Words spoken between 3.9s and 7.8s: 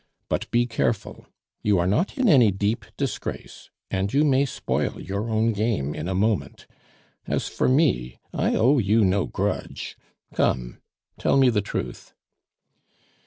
and you may spoil your own game in a moment. As for